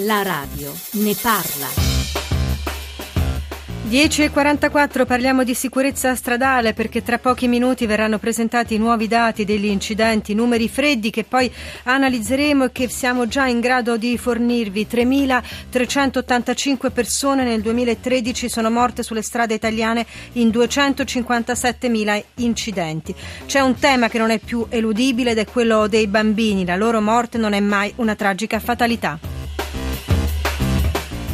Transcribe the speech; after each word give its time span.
La 0.00 0.22
radio 0.22 0.74
ne 0.92 1.14
parla. 1.14 1.68
10.44 3.88 5.06
parliamo 5.06 5.42
di 5.42 5.54
sicurezza 5.54 6.14
stradale 6.14 6.74
perché 6.74 7.02
tra 7.02 7.18
pochi 7.18 7.48
minuti 7.48 7.86
verranno 7.86 8.18
presentati 8.18 8.74
i 8.74 8.78
nuovi 8.78 9.08
dati 9.08 9.46
degli 9.46 9.64
incidenti, 9.64 10.34
numeri 10.34 10.68
freddi 10.68 11.08
che 11.08 11.24
poi 11.24 11.50
analizzeremo 11.84 12.64
e 12.64 12.72
che 12.72 12.90
siamo 12.90 13.26
già 13.26 13.46
in 13.46 13.60
grado 13.60 13.96
di 13.96 14.18
fornirvi. 14.18 14.86
3.385 14.90 16.92
persone 16.92 17.44
nel 17.44 17.62
2013 17.62 18.50
sono 18.50 18.70
morte 18.70 19.02
sulle 19.02 19.22
strade 19.22 19.54
italiane 19.54 20.04
in 20.32 20.48
257.000 20.48 22.22
incidenti. 22.34 23.14
C'è 23.46 23.60
un 23.60 23.78
tema 23.78 24.08
che 24.08 24.18
non 24.18 24.28
è 24.28 24.40
più 24.40 24.66
eludibile 24.68 25.30
ed 25.30 25.38
è 25.38 25.46
quello 25.46 25.86
dei 25.86 26.06
bambini. 26.06 26.66
La 26.66 26.76
loro 26.76 27.00
morte 27.00 27.38
non 27.38 27.54
è 27.54 27.60
mai 27.60 27.94
una 27.96 28.14
tragica 28.14 28.60
fatalità. 28.60 29.35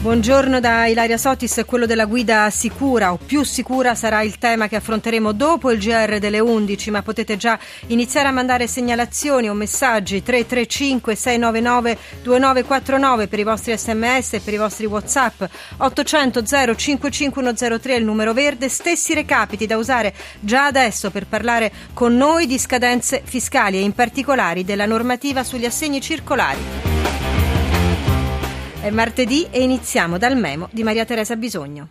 Buongiorno 0.02 0.58
da 0.58 0.86
Ilaria 0.86 1.16
Sotis, 1.16 1.62
quello 1.64 1.86
della 1.86 2.06
guida 2.06 2.50
sicura 2.50 3.12
o 3.12 3.18
più 3.24 3.44
sicura 3.44 3.94
sarà 3.94 4.22
il 4.22 4.36
tema 4.36 4.66
che 4.66 4.74
affronteremo 4.74 5.30
dopo 5.30 5.70
il 5.70 5.78
GR 5.78 6.18
delle 6.18 6.40
11, 6.40 6.90
ma 6.90 7.02
potete 7.02 7.36
già 7.36 7.56
iniziare 7.86 8.26
a 8.26 8.32
mandare 8.32 8.66
segnalazioni 8.66 9.48
o 9.48 9.54
messaggi 9.54 10.20
335 10.20 11.14
699 11.14 11.98
2949 12.20 13.28
per 13.28 13.38
i 13.38 13.44
vostri 13.44 13.78
sms 13.78 14.32
e 14.32 14.40
per 14.40 14.54
i 14.54 14.56
vostri 14.56 14.86
whatsapp 14.86 15.44
800 15.76 16.42
055103 16.74 17.94
è 17.94 17.96
il 17.96 18.04
numero 18.04 18.32
verde, 18.32 18.68
stessi 18.68 19.14
recapiti 19.14 19.66
da 19.66 19.76
usare 19.76 20.12
già 20.40 20.66
adesso 20.66 21.12
per 21.12 21.28
parlare 21.28 21.70
con 21.94 22.16
noi 22.16 22.46
di 22.46 22.58
scadenze 22.58 23.22
fiscali 23.24 23.76
e 23.76 23.82
in 23.82 23.92
particolare 23.92 24.64
della 24.64 24.84
normativa 24.84 25.44
sugli 25.44 25.64
assegni 25.64 26.00
circolari. 26.00 26.81
È 28.82 28.90
martedì 28.90 29.46
e 29.52 29.62
iniziamo 29.62 30.18
dal 30.18 30.36
memo 30.36 30.68
di 30.72 30.82
Maria 30.82 31.04
Teresa 31.04 31.36
Bisogno. 31.36 31.90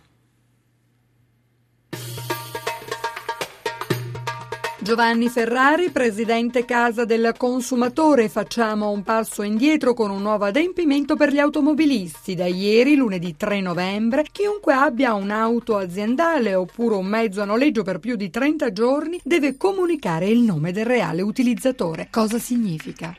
Giovanni 4.78 5.30
Ferrari, 5.30 5.88
presidente 5.88 6.66
Casa 6.66 7.06
del 7.06 7.32
Consumatore, 7.38 8.28
facciamo 8.28 8.90
un 8.90 9.02
passo 9.04 9.40
indietro 9.40 9.94
con 9.94 10.10
un 10.10 10.20
nuovo 10.20 10.44
adempimento 10.44 11.16
per 11.16 11.32
gli 11.32 11.38
automobilisti. 11.38 12.34
Da 12.34 12.44
ieri, 12.44 12.94
lunedì 12.94 13.36
3 13.38 13.62
novembre, 13.62 14.26
chiunque 14.30 14.74
abbia 14.74 15.14
un'auto 15.14 15.78
aziendale 15.78 16.54
oppure 16.54 16.96
un 16.96 17.06
mezzo 17.06 17.40
a 17.40 17.46
noleggio 17.46 17.82
per 17.82 18.00
più 18.00 18.16
di 18.16 18.28
30 18.28 18.70
giorni 18.70 19.18
deve 19.24 19.56
comunicare 19.56 20.28
il 20.28 20.40
nome 20.40 20.72
del 20.72 20.84
reale 20.84 21.22
utilizzatore. 21.22 22.08
Cosa 22.10 22.38
significa? 22.38 23.16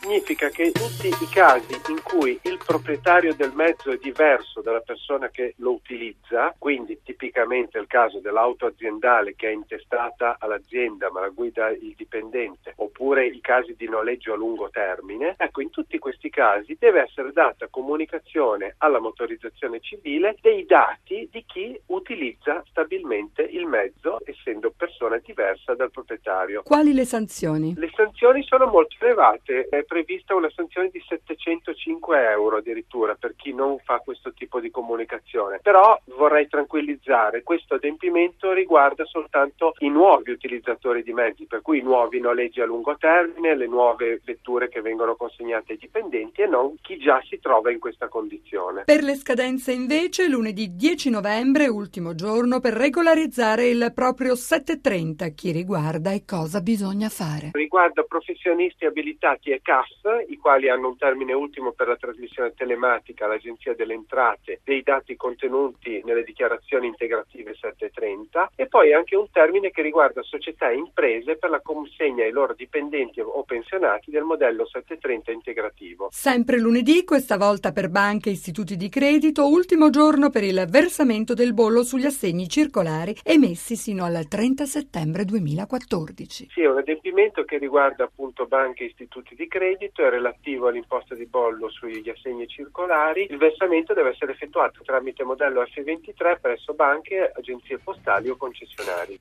Significa 0.00 0.48
che 0.48 0.64
in 0.64 0.72
tutti 0.72 1.08
i 1.08 1.28
casi 1.30 1.74
in 1.88 2.02
cui 2.02 2.38
il 2.42 2.58
proprietario 2.64 3.34
del 3.34 3.52
mezzo 3.54 3.90
è 3.90 3.98
diverso 3.98 4.62
dalla 4.62 4.80
persona 4.80 5.28
che 5.28 5.54
lo 5.58 5.72
utilizza, 5.72 6.54
quindi 6.58 7.00
tipicamente 7.02 7.78
il 7.78 7.86
caso 7.86 8.18
dell'auto 8.18 8.66
aziendale 8.66 9.34
che 9.36 9.48
è 9.48 9.52
intestata 9.52 10.36
all'azienda 10.38 11.10
ma 11.10 11.20
la 11.20 11.28
guida 11.28 11.68
il 11.68 11.94
dipendente, 11.96 12.72
oppure 12.76 13.26
i 13.26 13.40
casi 13.40 13.74
di 13.76 13.88
noleggio 13.88 14.32
a 14.32 14.36
lungo 14.36 14.70
termine, 14.70 15.34
ecco 15.36 15.60
in 15.60 15.70
tutti 15.70 15.98
questi 15.98 16.30
casi 16.30 16.76
deve 16.78 17.02
essere 17.02 17.32
data 17.32 17.68
comunicazione 17.68 18.74
alla 18.78 19.00
motorizzazione 19.00 19.80
civile 19.80 20.36
dei 20.40 20.64
dati 20.64 21.28
di 21.30 21.44
chi 21.46 21.78
utilizza 21.86 22.62
stabilmente 22.68 23.42
il 23.42 23.66
mezzo 23.66 24.18
essendo 24.24 24.72
persona 24.74 25.18
diversa 25.18 25.74
dal 25.74 25.90
proprietario. 25.90 26.62
Quali 26.62 26.94
le 26.94 27.04
sanzioni? 27.04 27.74
Le 27.76 27.90
sanzioni 27.94 28.42
sono 28.44 28.66
molto 28.66 28.96
elevate 29.00 29.68
prevista 30.00 30.34
una 30.34 30.50
sanzione 30.54 30.88
di 30.90 31.02
705 31.06 32.30
euro 32.30 32.56
addirittura 32.56 33.14
per 33.14 33.34
chi 33.36 33.52
non 33.52 33.78
fa 33.80 33.98
questo 33.98 34.32
tipo 34.32 34.58
di 34.58 34.70
comunicazione. 34.70 35.60
Però 35.62 35.98
vorrei 36.16 36.48
tranquillizzare, 36.48 37.42
questo 37.42 37.74
adempimento 37.74 38.52
riguarda 38.52 39.04
soltanto 39.04 39.74
i 39.80 39.90
nuovi 39.90 40.30
utilizzatori 40.30 41.02
di 41.02 41.12
mezzi, 41.12 41.44
per 41.44 41.60
cui 41.60 41.78
i 41.78 41.82
nuovi 41.82 42.18
noleggi 42.18 42.62
a 42.62 42.64
lungo 42.64 42.96
termine, 42.96 43.54
le 43.54 43.66
nuove 43.66 44.20
vetture 44.24 44.68
che 44.68 44.80
vengono 44.80 45.16
consegnate 45.16 45.72
ai 45.72 45.78
dipendenti 45.78 46.40
e 46.42 46.46
non 46.46 46.76
chi 46.80 46.96
già 46.96 47.20
si 47.28 47.38
trova 47.38 47.70
in 47.70 47.78
questa 47.78 48.08
condizione. 48.08 48.84
Per 48.84 49.02
le 49.02 49.16
scadenze 49.16 49.72
invece 49.72 50.28
lunedì 50.28 50.74
10 50.76 51.10
novembre, 51.10 51.68
ultimo 51.68 52.14
giorno 52.14 52.58
per 52.60 52.72
regolarizzare 52.72 53.68
il 53.68 53.92
proprio 53.94 54.34
730, 54.34 55.28
chi 55.28 55.52
riguarda 55.52 56.12
e 56.12 56.24
cosa 56.24 56.62
bisogna 56.62 57.10
fare. 57.10 57.50
Riguarda 57.52 58.02
professionisti 58.02 58.86
abilitati 58.86 59.50
e 59.50 59.60
CAF 59.80 60.28
i 60.28 60.36
quali 60.36 60.68
hanno 60.68 60.88
un 60.88 60.96
termine 60.96 61.32
ultimo 61.32 61.72
per 61.72 61.88
la 61.88 61.96
trasmissione 61.96 62.52
telematica 62.54 63.24
all'Agenzia 63.24 63.74
delle 63.74 63.94
Entrate 63.94 64.60
dei 64.64 64.82
dati 64.82 65.16
contenuti 65.16 66.02
nelle 66.04 66.22
dichiarazioni 66.22 66.86
integrative 66.86 67.54
730 67.54 68.52
e 68.56 68.66
poi 68.66 68.92
anche 68.92 69.16
un 69.16 69.30
termine 69.30 69.70
che 69.70 69.82
riguarda 69.82 70.22
società 70.22 70.68
e 70.70 70.76
imprese 70.76 71.36
per 71.36 71.50
la 71.50 71.60
consegna 71.60 72.24
ai 72.24 72.30
loro 72.30 72.54
dipendenti 72.54 73.20
o 73.20 73.42
pensionati 73.44 74.10
del 74.10 74.24
modello 74.24 74.66
730 74.66 75.32
integrativo. 75.32 76.08
Sempre 76.10 76.58
lunedì, 76.58 77.04
questa 77.04 77.36
volta 77.36 77.72
per 77.72 77.88
banche 77.88 78.28
e 78.28 78.32
istituti 78.32 78.76
di 78.76 78.88
credito, 78.88 79.48
ultimo 79.48 79.90
giorno 79.90 80.30
per 80.30 80.44
il 80.44 80.66
versamento 80.68 81.34
del 81.34 81.54
bollo 81.54 81.82
sugli 81.82 82.06
assegni 82.06 82.48
circolari 82.48 83.16
emessi 83.22 83.76
sino 83.76 84.04
al 84.04 84.26
30 84.28 84.64
settembre 84.66 85.24
2014. 85.24 86.48
Sì, 86.50 86.62
è 86.62 86.68
un 86.68 86.78
adempimento 86.78 87.44
che 87.44 87.58
riguarda 87.58 88.04
appunto 88.04 88.46
banche 88.46 88.84
e 88.84 88.86
istituti 88.88 89.34
di 89.34 89.46
credito 89.46 89.69
credito 89.70 90.04
è 90.04 90.10
relativo 90.10 90.68
all'imposta 90.68 91.14
di 91.14 91.26
bollo 91.26 91.70
sugli 91.70 92.08
assegni 92.08 92.48
circolari. 92.48 93.26
Il 93.30 93.36
versamento 93.36 93.94
deve 93.94 94.10
essere 94.10 94.32
effettuato 94.32 94.82
tramite 94.84 95.22
modello 95.22 95.62
F23 95.62 96.40
presso 96.40 96.74
banche, 96.74 97.32
agenzie 97.36 97.78
postali 97.78 98.28
o 98.28 98.36
concessionari. 98.36 99.18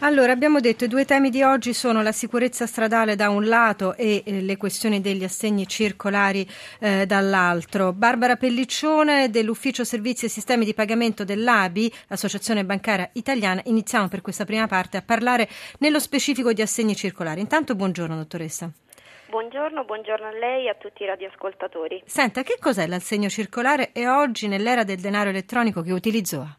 Allora, 0.00 0.32
abbiamo 0.32 0.60
detto 0.60 0.84
i 0.84 0.88
due 0.88 1.04
temi 1.04 1.30
di 1.30 1.42
oggi 1.42 1.72
sono 1.72 2.02
la 2.02 2.12
sicurezza 2.12 2.66
stradale 2.66 3.16
da 3.16 3.30
un 3.30 3.46
lato 3.46 3.94
e 3.94 4.22
eh, 4.24 4.40
le 4.42 4.56
questioni 4.56 5.00
degli 5.00 5.24
assegni 5.24 5.66
circolari 5.66 6.46
eh, 6.80 7.06
dall'altro. 7.06 7.92
Barbara 7.92 8.36
Pelliccione 8.36 9.30
dell'Ufficio 9.30 9.84
Servizi 9.84 10.26
e 10.26 10.28
Sistemi 10.28 10.64
di 10.64 10.74
Pagamento 10.74 11.24
dell'ABI, 11.24 11.92
l'Associazione 12.08 12.64
Bancaria 12.64 13.08
Italiana, 13.14 13.62
iniziamo 13.64 14.08
per 14.08 14.20
questa 14.20 14.44
prima 14.44 14.66
parte 14.66 14.98
a 14.98 15.02
parlare 15.02 15.48
nello 15.78 16.00
specifico 16.00 16.52
di 16.52 16.60
assegni 16.60 16.94
circolari. 16.94 17.40
Intanto 17.40 17.74
buongiorno 17.74 18.14
dottoressa. 18.14 18.70
Buongiorno, 19.36 19.84
buongiorno 19.84 20.28
a 20.28 20.30
lei 20.30 20.64
e 20.64 20.70
a 20.70 20.74
tutti 20.76 21.02
i 21.02 21.06
radioascoltatori. 21.06 22.02
Senta, 22.06 22.40
che 22.40 22.56
cos'è 22.58 22.86
l'assegno 22.86 23.28
circolare 23.28 23.90
e 23.92 24.08
oggi 24.08 24.48
nell'era 24.48 24.82
del 24.82 24.96
denaro 24.96 25.28
elettronico 25.28 25.82
che 25.82 25.92
utilizzo 25.92 26.40
ha? 26.40 26.56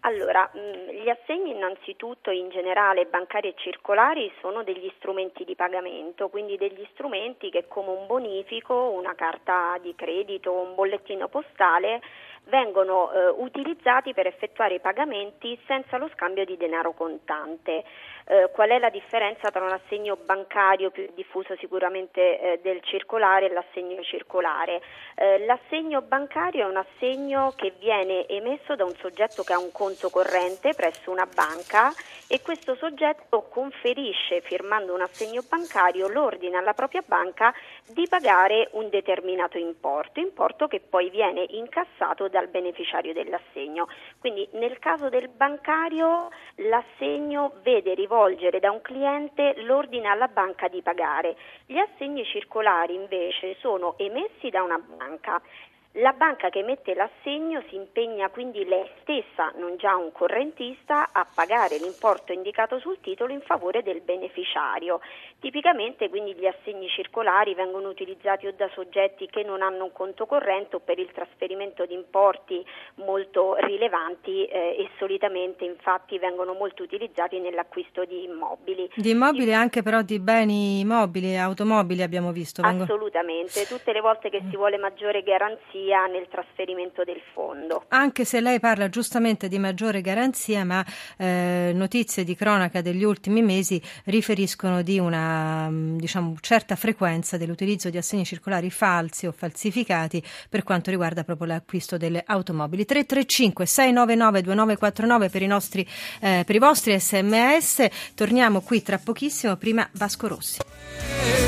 Allora, 0.00 0.50
mm, 0.56 0.90
gli 0.90 1.08
assegni 1.08 1.52
innanzitutto 1.52 2.32
in 2.32 2.48
generale 2.50 3.06
bancari 3.06 3.50
e 3.50 3.54
circolari 3.56 4.28
sono 4.40 4.64
degli 4.64 4.90
strumenti 4.96 5.44
di 5.44 5.54
pagamento, 5.54 6.28
quindi 6.28 6.56
degli 6.56 6.84
strumenti 6.94 7.48
che 7.48 7.66
come 7.68 7.90
un 7.90 8.06
bonifico, 8.08 8.74
una 8.74 9.14
carta 9.14 9.78
di 9.80 9.94
credito, 9.94 10.52
un 10.52 10.74
bollettino 10.74 11.28
postale 11.28 12.00
vengono 12.48 13.12
eh, 13.12 13.28
utilizzati 13.28 14.14
per 14.14 14.26
effettuare 14.26 14.74
i 14.74 14.80
pagamenti 14.80 15.58
senza 15.66 15.96
lo 15.98 16.08
scambio 16.14 16.44
di 16.44 16.56
denaro 16.56 16.92
contante. 16.92 17.84
Eh, 18.30 18.50
qual 18.52 18.68
è 18.68 18.78
la 18.78 18.90
differenza 18.90 19.50
tra 19.50 19.64
un 19.64 19.72
assegno 19.72 20.18
bancario 20.22 20.90
più 20.90 21.08
diffuso 21.14 21.56
sicuramente 21.56 22.38
eh, 22.38 22.60
del 22.62 22.82
circolare 22.82 23.46
e 23.46 23.52
l'assegno 23.54 24.02
circolare? 24.02 24.82
Eh, 25.14 25.46
l'assegno 25.46 26.02
bancario 26.02 26.66
è 26.66 26.68
un 26.68 26.76
assegno 26.76 27.54
che 27.56 27.72
viene 27.78 28.28
emesso 28.28 28.76
da 28.76 28.84
un 28.84 28.94
soggetto 28.96 29.44
che 29.44 29.54
ha 29.54 29.58
un 29.58 29.72
conto 29.72 30.10
corrente 30.10 30.74
presso 30.74 31.10
una 31.10 31.26
banca 31.26 31.90
e 32.26 32.42
questo 32.42 32.74
soggetto 32.74 33.48
conferisce, 33.48 34.42
firmando 34.42 34.92
un 34.92 35.00
assegno 35.00 35.40
bancario, 35.48 36.06
l'ordine 36.08 36.58
alla 36.58 36.74
propria 36.74 37.02
banca 37.06 37.54
di 37.88 38.06
pagare 38.10 38.68
un 38.72 38.90
determinato 38.90 39.56
importo, 39.56 40.20
importo 40.20 40.66
che 40.66 40.80
poi 40.80 41.08
viene 41.08 41.46
incassato 41.48 42.28
dal 42.28 42.48
beneficiario 42.48 43.14
dell'assegno. 43.14 43.88
Quindi 44.20 44.46
nel 44.52 44.78
caso 44.78 45.08
del 45.08 45.28
bancario 45.28 46.28
l'assegno 46.56 47.52
vede 47.62 47.94
rivolgere 48.18 48.58
da 48.58 48.72
un 48.72 48.80
cliente 48.80 49.54
l'ordine 49.62 50.08
alla 50.08 50.26
banca 50.26 50.66
di 50.66 50.82
pagare. 50.82 51.36
Gli 51.66 51.78
assegni 51.78 52.24
circolari 52.24 52.94
invece 52.94 53.56
sono 53.60 53.94
emessi 53.96 54.50
da 54.50 54.62
una 54.62 54.78
banca 54.78 55.40
La 56.00 56.12
banca 56.12 56.48
che 56.48 56.60
emette 56.60 56.94
l'assegno 56.94 57.60
si 57.68 57.74
impegna 57.74 58.28
quindi 58.28 58.64
lei 58.64 58.88
stessa, 59.00 59.52
non 59.56 59.76
già 59.78 59.96
un 59.96 60.12
correntista, 60.12 61.08
a 61.10 61.26
pagare 61.34 61.78
l'importo 61.78 62.32
indicato 62.32 62.78
sul 62.78 63.00
titolo 63.00 63.32
in 63.32 63.40
favore 63.40 63.82
del 63.82 64.00
beneficiario. 64.02 65.00
Tipicamente 65.40 66.08
quindi 66.08 66.34
gli 66.34 66.46
assegni 66.46 66.86
circolari 66.88 67.54
vengono 67.54 67.88
utilizzati 67.88 68.46
o 68.46 68.52
da 68.56 68.70
soggetti 68.74 69.26
che 69.26 69.42
non 69.42 69.60
hanno 69.60 69.84
un 69.84 69.92
conto 69.92 70.26
corrente 70.26 70.76
o 70.76 70.78
per 70.78 71.00
il 71.00 71.10
trasferimento 71.10 71.84
di 71.84 71.94
importi 71.94 72.64
molto 72.96 73.56
rilevanti 73.56 74.44
eh, 74.44 74.76
e 74.78 74.90
solitamente 74.98 75.64
infatti 75.64 76.16
vengono 76.18 76.52
molto 76.52 76.84
utilizzati 76.84 77.40
nell'acquisto 77.40 78.04
di 78.04 78.22
immobili. 78.22 78.88
Di 78.94 79.10
immobili 79.10 79.52
anche 79.52 79.82
però 79.82 80.02
di 80.02 80.20
beni 80.20 80.84
mobili, 80.84 81.36
automobili 81.36 82.02
abbiamo 82.02 82.30
visto. 82.30 82.62
Assolutamente, 82.62 83.66
tutte 83.66 83.92
le 83.92 84.00
volte 84.00 84.30
che 84.30 84.42
si 84.48 84.56
vuole 84.56 84.76
maggiore 84.76 85.24
garanzia 85.24 85.86
garanzia 85.88 86.06
nel 86.06 86.28
trasferimento 86.28 87.02
del 87.04 87.20
fondo. 87.32 87.84
Anche 87.88 88.24
se 88.24 88.40
lei 88.40 88.60
parla 88.60 88.88
giustamente 88.88 89.48
di 89.48 89.58
maggiore 89.58 90.00
garanzia, 90.00 90.64
ma 90.64 90.84
eh, 91.16 91.72
notizie 91.74 92.24
di 92.24 92.34
cronaca 92.34 92.82
degli 92.82 93.04
ultimi 93.04 93.42
mesi 93.42 93.80
riferiscono 94.04 94.82
di 94.82 94.98
una 94.98 95.68
mm, 95.68 95.96
diciamo, 95.96 96.36
certa 96.40 96.76
frequenza 96.76 97.36
dell'utilizzo 97.36 97.90
di 97.90 97.96
assegni 97.96 98.24
circolari 98.24 98.70
falsi 98.70 99.26
o 99.26 99.32
falsificati 99.32 100.22
per 100.48 100.62
quanto 100.62 100.90
riguarda 100.90 101.24
proprio 101.24 101.48
l'acquisto 101.48 101.96
delle 101.96 102.22
automobili. 102.26 102.84
335 102.84 103.66
699 103.66 104.42
2949 104.42 105.30
per 105.30 105.42
i, 105.42 105.46
nostri, 105.46 105.86
eh, 106.20 106.42
per 106.44 106.54
i 106.54 106.58
vostri 106.58 106.98
sms. 106.98 108.14
Torniamo 108.14 108.60
qui 108.60 108.82
tra 108.82 108.98
pochissimo, 108.98 109.56
prima 109.56 109.88
Vasco 109.92 110.28
Rossi. 110.28 111.47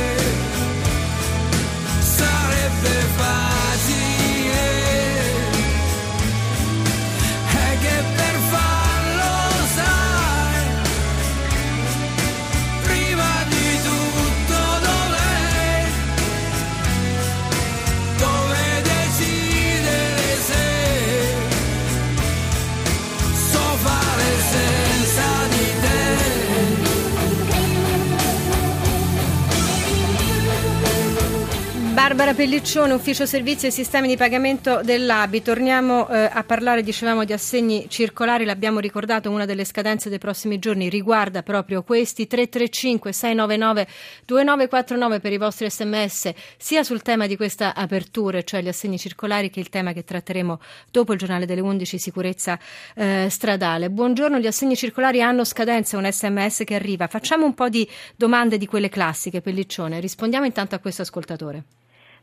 Barbara 31.93 32.35
Pelliccione, 32.35 32.93
ufficio 32.93 33.27
servizi 33.27 33.67
e 33.67 33.71
sistemi 33.73 34.07
di 34.07 34.17
pagamento 34.17 34.81
dell'ABI. 34.83 35.43
Torniamo 35.43 36.09
eh, 36.09 36.31
a 36.33 36.45
parlare, 36.45 36.85
dicevamo, 36.85 37.25
di 37.25 37.33
assegni 37.33 37.87
circolari, 37.89 38.45
l'abbiamo 38.45 38.79
ricordato, 38.79 39.29
una 39.29 39.45
delle 39.45 39.65
scadenze 39.65 40.09
dei 40.09 40.19
prossimi 40.19 40.61
giorni 40.61 40.89
riguarda 40.89 41.43
proprio 41.43 41.83
questi 41.83 42.29
335 42.29 43.13
699 43.13 43.89
2949 44.25 45.19
per 45.19 45.33
i 45.33 45.37
vostri 45.37 45.69
sms, 45.69 46.33
sia 46.57 46.85
sul 46.85 47.03
tema 47.03 47.27
di 47.27 47.37
questa 47.37 47.75
apertura, 47.75 48.41
cioè 48.43 48.63
gli 48.63 48.69
assegni 48.69 48.97
circolari, 48.97 49.51
che 49.51 49.59
il 49.59 49.69
tema 49.69 49.93
che 49.93 50.05
tratteremo 50.05 50.61
dopo 50.93 51.13
il 51.13 51.19
giornale 51.19 51.45
delle 51.45 51.61
11, 51.61 51.99
sicurezza 51.99 52.57
eh, 52.95 53.27
stradale. 53.29 53.91
Buongiorno, 53.91 54.39
gli 54.39 54.47
assegni 54.47 54.77
circolari 54.77 55.23
hanno 55.23 55.45
scadenza, 55.45 55.99
un 55.99 56.09
sms 56.09 56.63
che 56.65 56.77
arriva. 56.77 57.09
Facciamo 57.09 57.45
un 57.45 57.55
po' 57.55 57.69
di 57.69 57.87
domande 58.15 58.59
di 58.59 58.67
quelle 58.67 58.89
classiche, 58.89 59.41
Pelliccione. 59.41 59.99
Rispondiamo 59.99 60.47
intanto 60.47 60.77
a 60.77 60.79
questo 60.79 61.03
ascoltatore. 61.03 61.65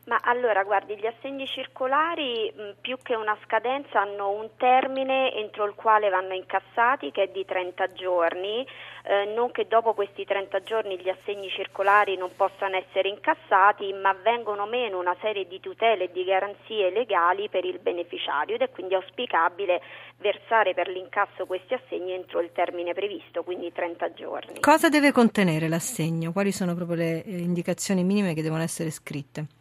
Ma 0.08 0.18
allora, 0.22 0.64
guardi, 0.64 0.96
gli 0.96 1.04
assegni 1.04 1.46
circolari 1.46 2.50
mh, 2.50 2.80
più 2.80 2.96
che 3.02 3.14
una 3.14 3.36
scadenza 3.44 4.00
hanno 4.00 4.30
un 4.30 4.48
termine 4.56 5.34
entro 5.34 5.66
il 5.66 5.74
quale 5.74 6.08
vanno 6.08 6.32
incassati 6.32 7.10
che 7.10 7.24
è 7.24 7.26
di 7.28 7.44
30 7.44 7.92
giorni, 7.92 8.66
eh, 9.04 9.26
non 9.26 9.50
che 9.50 9.66
dopo 9.68 9.92
questi 9.92 10.24
30 10.24 10.62
giorni 10.62 10.98
gli 10.98 11.10
assegni 11.10 11.50
circolari 11.50 12.16
non 12.16 12.30
possano 12.34 12.76
essere 12.76 13.10
incassati, 13.10 13.92
ma 13.92 14.14
vengono 14.14 14.64
meno 14.64 14.98
una 14.98 15.14
serie 15.20 15.46
di 15.46 15.60
tutele 15.60 16.04
e 16.04 16.10
di 16.10 16.24
garanzie 16.24 16.90
legali 16.90 17.50
per 17.50 17.66
il 17.66 17.78
beneficiario 17.78 18.54
ed 18.54 18.62
è 18.62 18.70
quindi 18.70 18.94
auspicabile 18.94 19.82
versare 20.16 20.72
per 20.72 20.88
l'incasso 20.88 21.44
questi 21.44 21.74
assegni 21.74 22.12
entro 22.12 22.40
il 22.40 22.50
termine 22.52 22.94
previsto, 22.94 23.42
quindi 23.42 23.70
30 23.70 24.14
giorni. 24.14 24.60
Cosa 24.60 24.88
deve 24.88 25.12
contenere 25.12 25.68
l'assegno? 25.68 26.32
Quali 26.32 26.50
sono 26.50 26.74
proprio 26.74 26.96
le 26.96 27.22
eh, 27.24 27.36
indicazioni 27.36 28.04
minime 28.04 28.32
che 28.32 28.40
devono 28.40 28.62
essere 28.62 28.90
scritte? 28.90 29.57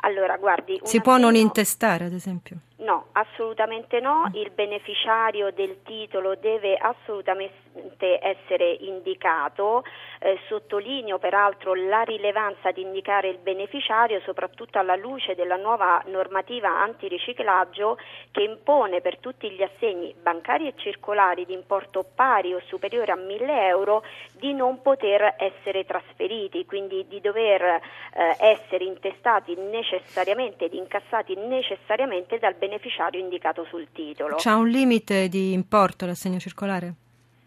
Allora, 0.00 0.36
guardi, 0.36 0.80
si 0.82 1.00
può 1.00 1.18
non 1.18 1.34
intestare, 1.34 2.04
ad 2.04 2.12
esempio? 2.12 2.58
No, 2.80 3.08
assolutamente 3.12 4.00
no. 4.00 4.30
Il 4.32 4.50
beneficiario 4.52 5.52
del 5.52 5.82
titolo 5.82 6.34
deve 6.36 6.76
assolutamente 6.76 8.18
essere 8.22 8.70
indicato. 8.80 9.84
Eh, 10.18 10.38
sottolineo 10.48 11.18
peraltro 11.18 11.74
la 11.74 12.02
rilevanza 12.02 12.70
di 12.70 12.80
indicare 12.80 13.28
il 13.28 13.38
beneficiario, 13.38 14.20
soprattutto 14.20 14.78
alla 14.78 14.96
luce 14.96 15.34
della 15.34 15.56
nuova 15.56 16.02
normativa 16.06 16.68
antiriciclaggio 16.68 17.98
che 18.30 18.42
impone 18.42 19.02
per 19.02 19.18
tutti 19.18 19.50
gli 19.50 19.62
assegni 19.62 20.14
bancari 20.20 20.66
e 20.66 20.74
circolari 20.76 21.44
di 21.44 21.52
importo 21.52 22.04
pari 22.14 22.54
o 22.54 22.60
superiore 22.66 23.12
a 23.12 23.16
1000 23.16 23.66
euro 23.66 24.02
di 24.32 24.54
non 24.54 24.80
poter 24.80 25.34
essere 25.38 25.84
trasferiti, 25.84 26.64
quindi 26.64 27.06
di 27.06 27.20
dover 27.20 27.62
eh, 27.62 27.80
essere 28.38 28.84
intestati 28.84 29.54
necessariamente 29.54 30.64
ed 30.64 30.74
incassati 30.74 31.34
necessariamente 31.36 32.38
dal 32.38 32.54
beneficiario 32.54 32.68
beneficiario 32.70 33.20
indicato 33.20 33.66
sul 33.68 33.88
titolo. 33.92 34.36
C'è 34.36 34.52
un 34.52 34.68
limite 34.68 35.28
di 35.28 35.52
importo 35.52 36.06
l'assegno 36.06 36.38
circolare? 36.38 36.94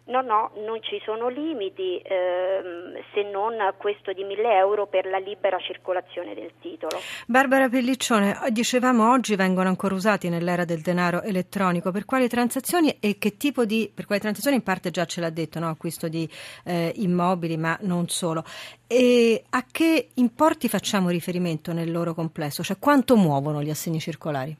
No, 0.06 0.20
no, 0.20 0.52
non 0.66 0.82
ci 0.82 1.02
sono 1.06 1.30
limiti 1.30 1.98
ehm, 2.04 3.02
se 3.14 3.24
non 3.32 3.54
questo 3.78 4.12
di 4.12 4.26
1000 4.26 4.58
euro 4.58 4.86
per 4.86 5.06
la 5.06 5.18
libera 5.18 5.58
circolazione 5.60 6.34
del 6.34 6.52
titolo. 6.60 7.00
Barbara 7.26 7.70
Pelliccione, 7.70 8.38
dicevamo 8.50 9.10
oggi 9.10 9.38
vengono 9.38 9.70
ancora 9.70 9.96
usati 9.96 10.28
nell'era 10.28 10.66
del 10.66 10.82
denaro 10.82 11.22
elettronico. 11.22 11.92
Per 11.92 12.04
quali 12.04 12.28
transazioni 12.28 12.98
e 13.00 13.18
che 13.18 13.38
tipo 13.38 13.64
di. 13.64 13.90
per 13.94 14.06
quali 14.06 14.20
transazioni 14.20 14.58
in 14.58 14.64
parte 14.64 14.92
già 14.92 15.06
ce 15.06 15.22
l'ha 15.22 15.30
detto, 15.30 15.60
no? 15.60 15.70
acquisto 15.70 16.10
di 16.10 16.30
eh, 16.66 16.92
immobili, 16.98 17.56
ma 17.56 17.78
non 17.84 18.10
solo. 18.10 18.44
E 18.88 19.46
a 19.52 19.66
che 19.72 20.10
importi 20.16 20.68
facciamo 20.68 21.08
riferimento 21.08 21.72
nel 21.72 21.90
loro 21.90 22.14
complesso? 22.14 22.62
Cioè 22.62 22.76
quanto 22.78 23.16
muovono 23.16 23.64
gli 23.64 23.70
assegni 23.70 24.02
circolari? 24.02 24.58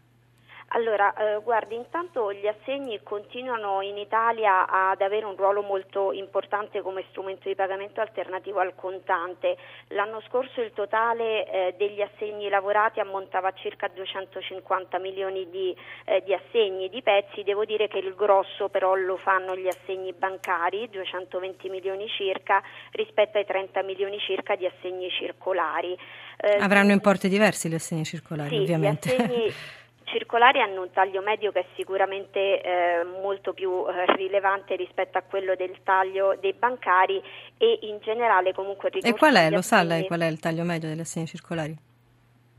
Allora, 0.76 1.14
eh, 1.14 1.40
guardi, 1.44 1.76
intanto 1.76 2.34
gli 2.34 2.48
assegni 2.48 3.00
continuano 3.04 3.82
in 3.82 3.98
Italia 3.98 4.68
ad 4.68 5.02
avere 5.02 5.26
un 5.26 5.36
ruolo 5.36 5.62
molto 5.62 6.12
importante 6.12 6.82
come 6.82 7.06
strumento 7.10 7.48
di 7.48 7.54
pagamento 7.54 8.02
alternativo 8.02 8.60
al 8.60 8.74
contante. 8.74 9.56
L'anno 9.90 10.20
scorso 10.28 10.62
il 10.62 10.72
totale 10.74 11.46
eh, 11.46 11.76
degli 11.78 12.02
assegni 12.02 12.50
lavorati 12.50 13.00
ammontava 13.00 13.50
a 13.50 13.54
circa 13.54 13.88
250 13.88 14.98
milioni 14.98 15.48
di, 15.52 15.76
eh, 16.06 16.24
di, 16.26 16.34
assegni 16.34 16.90
di 16.90 17.04
pezzi, 17.04 17.44
devo 17.44 17.66
dire 17.66 17.88
che 17.88 18.00
il 18.00 18.16
grosso 18.16 18.70
però 18.70 18.96
lo 18.96 19.18
fanno 19.18 19.56
gli 19.56 19.68
assegni 19.68 20.12
bancari, 20.12 20.90
220 20.90 21.70
milioni 21.70 22.08
circa, 22.08 22.64
rispetto 22.94 23.38
ai 23.38 23.46
30 23.46 23.84
milioni 23.84 24.18
circa 24.18 24.56
di 24.56 24.66
assegni 24.66 25.12
circolari. 25.12 25.96
Eh, 26.38 26.58
Avranno 26.60 26.94
importi 26.94 27.30
diversi 27.30 27.70
gli 27.70 27.76
assegni 27.76 28.06
circolari, 28.06 28.50
sì, 28.50 28.56
ovviamente. 28.56 29.16
Circolari 30.06 30.60
hanno 30.60 30.82
un 30.82 30.92
taglio 30.92 31.22
medio 31.22 31.52
che 31.52 31.62
è 31.62 31.66
sicuramente 31.76 32.62
eh, 32.62 33.04
molto 33.22 33.54
più 33.54 33.86
eh, 33.88 34.16
rilevante 34.16 34.76
rispetto 34.76 35.18
a 35.18 35.22
quello 35.22 35.56
del 35.56 35.78
taglio 35.84 36.38
dei 36.40 36.54
bancari 36.54 37.22
e 37.58 37.80
in 37.82 38.00
generale 38.02 38.54
comunque 38.54 38.90
E 38.90 39.14
qual 39.14 39.36
è, 39.36 39.50
lo 39.50 39.62
sa 39.62 39.84
lei 39.84 40.06
qual 40.06 40.22
è 40.22 40.28
il 40.28 40.40
taglio 40.40 40.64
medio 40.64 40.90
delle 40.90 41.02
assegni 41.02 41.28
circolari? 41.28 41.76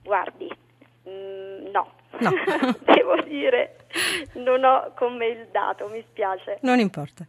Guardi, 0.03 0.49
mh, 1.05 1.11
mm, 1.11 1.71
no, 1.71 1.93
no. 2.19 2.31
devo 2.85 3.21
dire, 3.23 3.77
non 4.35 4.65
ho 4.65 4.93
con 4.95 5.17
me 5.17 5.27
il 5.27 5.49
dato, 5.51 5.89
mi 5.89 6.05
spiace. 6.11 6.59
Non 6.63 6.79
importa. 6.79 7.27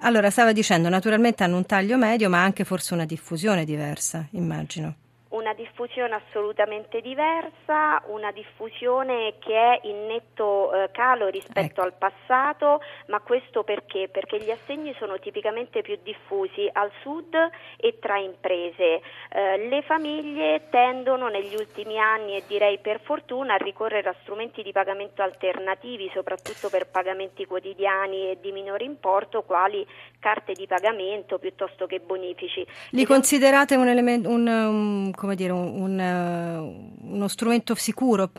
Allora, 0.00 0.28
stava 0.28 0.52
dicendo, 0.52 0.88
naturalmente 0.90 1.42
hanno 1.42 1.56
un 1.56 1.64
taglio 1.64 1.96
medio, 1.96 2.28
ma 2.28 2.42
anche 2.42 2.64
forse 2.64 2.92
una 2.92 3.06
diffusione 3.06 3.64
diversa, 3.64 4.26
immagino 4.32 4.96
una 5.28 5.54
diffusione 5.54 6.14
assolutamente 6.14 7.00
diversa, 7.00 8.02
una 8.06 8.30
diffusione 8.30 9.34
che 9.38 9.54
è 9.54 9.80
in 9.82 10.06
netto 10.06 10.72
eh, 10.72 10.90
calo 10.92 11.26
rispetto 11.26 11.80
ecco. 11.80 11.82
al 11.82 11.94
passato, 11.94 12.80
ma 13.08 13.20
questo 13.20 13.64
perché? 13.64 14.08
Perché 14.08 14.40
gli 14.40 14.50
assegni 14.50 14.94
sono 14.98 15.18
tipicamente 15.18 15.82
più 15.82 15.98
diffusi 16.02 16.68
al 16.72 16.90
sud 17.02 17.34
e 17.76 17.98
tra 17.98 18.18
imprese. 18.18 19.00
Eh, 19.30 19.68
le 19.68 19.82
famiglie 19.82 20.68
tendono 20.70 21.28
negli 21.28 21.54
ultimi 21.54 21.98
anni 21.98 22.36
e 22.36 22.44
direi 22.46 22.78
per 22.78 23.00
fortuna 23.00 23.54
a 23.54 23.56
ricorrere 23.56 24.08
a 24.08 24.14
strumenti 24.22 24.62
di 24.62 24.70
pagamento 24.70 25.22
alternativi, 25.22 26.08
soprattutto 26.14 26.68
per 26.68 26.86
pagamenti 26.86 27.46
quotidiani 27.46 28.30
e 28.30 28.38
di 28.40 28.52
minore 28.52 28.84
importo, 28.84 29.42
quali 29.42 29.84
carte 30.20 30.52
di 30.52 30.66
pagamento 30.66 31.38
piuttosto 31.38 31.86
che 31.86 31.98
bonifici. 31.98 32.64
Li 32.90 33.04
considerate 33.04 33.74
un 33.74 33.88
elemento, 33.88 34.28
un, 34.28 34.46
un 34.46 35.10
come 35.16 35.34
dire, 35.34 35.50
un, 35.52 35.80
un, 35.80 36.96
uno 37.00 37.28
strumento 37.28 37.74
sicuro? 37.74 38.30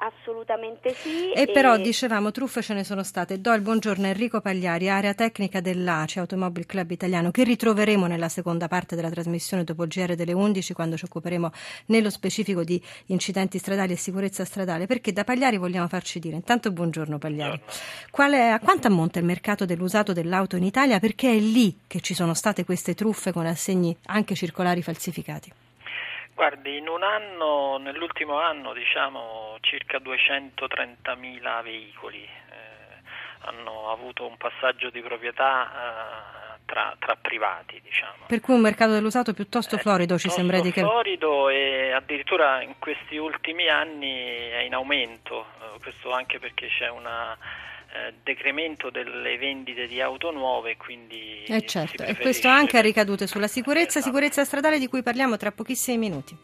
Assolutamente 0.00 0.94
sì. 0.94 1.32
E, 1.32 1.42
e, 1.42 1.46
però 1.50 1.76
dicevamo 1.76 2.30
truffe 2.30 2.62
ce 2.62 2.72
ne 2.72 2.84
sono 2.84 3.02
state. 3.02 3.40
Do 3.40 3.52
il 3.52 3.62
buongiorno 3.62 4.06
a 4.06 4.10
Enrico 4.10 4.40
Pagliari, 4.40 4.88
area 4.88 5.12
tecnica 5.12 5.60
dell'ACE, 5.60 6.20
Automobile 6.20 6.66
Club 6.66 6.92
Italiano, 6.92 7.32
che 7.32 7.42
ritroveremo 7.42 8.06
nella 8.06 8.28
seconda 8.28 8.68
parte 8.68 8.94
della 8.94 9.10
trasmissione 9.10 9.64
dopo 9.64 9.82
il 9.82 9.88
GR 9.88 10.14
delle 10.14 10.32
11 10.32 10.72
quando 10.72 10.96
ci 10.96 11.04
occuperemo 11.04 11.50
nello 11.86 12.10
specifico 12.10 12.62
di 12.62 12.80
incidenti 13.06 13.58
stradali 13.58 13.94
e 13.94 13.96
sicurezza 13.96 14.44
stradale. 14.44 14.86
Perché 14.86 15.12
da 15.12 15.24
Pagliari 15.24 15.56
vogliamo 15.56 15.88
farci 15.88 16.20
dire, 16.20 16.36
intanto 16.36 16.70
buongiorno 16.70 17.18
Pagliari, 17.18 17.60
Qual 18.12 18.32
è, 18.32 18.50
a 18.50 18.60
quanto 18.60 18.86
ammonta 18.86 19.18
il 19.18 19.24
mercato 19.24 19.64
dell'usato 19.64 20.12
dell'auto 20.12 20.54
in 20.54 20.62
Italia? 20.62 21.00
Perché 21.00 21.32
è 21.32 21.38
lì 21.38 21.76
che 21.88 22.00
ci 22.00 22.14
sono 22.14 22.34
state 22.34 22.64
queste 22.64 22.94
truffe 22.94 23.32
con 23.32 23.46
assegni 23.46 23.96
anche 24.06 24.36
circolari 24.36 24.80
falsificati? 24.80 25.52
Guardi, 26.38 26.76
in 26.76 26.86
un 26.86 27.02
anno, 27.02 27.78
nell'ultimo 27.78 28.38
anno, 28.38 28.72
diciamo 28.72 29.56
circa 29.60 29.98
230.000 29.98 31.62
veicoli 31.64 32.22
eh, 32.22 33.02
hanno 33.40 33.90
avuto 33.90 34.24
un 34.24 34.36
passaggio 34.36 34.88
di 34.90 35.00
proprietà 35.00 35.66
eh, 35.66 36.37
tra, 36.68 36.94
tra, 36.98 37.16
privati, 37.16 37.80
diciamo. 37.82 38.26
Per 38.26 38.40
cui 38.40 38.54
un 38.54 38.60
mercato 38.60 38.92
dell'usato 38.92 39.32
piuttosto 39.32 39.76
eh, 39.76 39.78
florido 39.78 40.18
ci 40.18 40.28
sembra 40.28 40.60
di 40.60 40.70
che... 40.70 40.82
florido 40.82 41.48
e 41.48 41.92
addirittura 41.92 42.60
in 42.62 42.74
questi 42.78 43.16
ultimi 43.16 43.68
anni 43.68 44.12
è 44.12 44.60
in 44.60 44.74
aumento, 44.74 45.46
eh, 45.60 45.80
questo 45.80 46.12
anche 46.12 46.38
perché 46.38 46.68
c'è 46.68 46.90
una 46.90 47.32
eh, 47.32 48.12
decremento 48.22 48.90
delle 48.90 49.38
vendite 49.38 49.86
di 49.86 50.02
auto 50.02 50.30
nuove, 50.30 50.76
quindi 50.76 51.44
eh 51.44 51.64
certo, 51.64 52.02
e 52.02 52.14
questo 52.16 52.48
anche 52.48 52.76
ha 52.76 52.82
ricadute 52.82 53.26
sulla 53.26 53.48
sicurezza, 53.48 53.98
esatto. 53.98 54.14
sicurezza 54.14 54.44
stradale 54.44 54.78
di 54.78 54.88
cui 54.88 55.02
parliamo 55.02 55.38
tra 55.38 55.50
pochissimi 55.52 55.96
minuti. 55.96 56.36